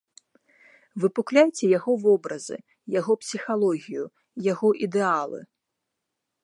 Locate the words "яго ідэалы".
4.51-5.41